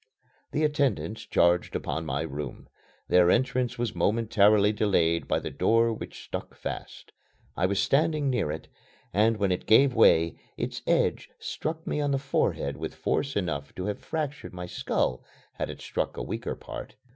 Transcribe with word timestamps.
The 0.51 0.63
attendants 0.63 1.27
charged 1.27 1.75
upon 1.75 2.07
my 2.07 2.21
room. 2.23 2.67
Their 3.07 3.29
entrance 3.29 3.77
was 3.77 3.93
momentarily 3.93 4.73
delayed 4.73 5.27
by 5.27 5.37
the 5.37 5.51
door 5.51 5.93
which 5.93 6.23
stuck 6.23 6.55
fast. 6.55 7.11
I 7.55 7.67
was 7.67 7.79
standing 7.79 8.27
near 8.27 8.51
it, 8.51 8.67
and 9.13 9.37
when 9.37 9.51
it 9.51 9.67
gave 9.67 9.93
way, 9.93 10.39
its 10.57 10.81
edge 10.87 11.29
struck 11.37 11.85
me 11.85 12.01
on 12.01 12.09
the 12.09 12.17
forehead 12.17 12.77
with 12.77 12.95
force 12.95 13.35
enough 13.35 13.75
to 13.75 13.85
have 13.85 13.99
fractured 13.99 14.53
my 14.53 14.65
skull 14.65 15.23
had 15.53 15.69
it 15.69 15.81
struck 15.81 16.17
a 16.17 16.23
weaker 16.23 16.55
part. 16.55 16.95